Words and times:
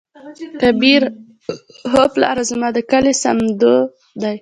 کبير: 0.61 1.03
هو 1.91 2.03
پلاره 2.13 2.43
زموږ 2.49 2.71
د 2.75 2.79
کلي 2.91 3.13
صمدو 3.23 3.75
دى. 4.21 4.33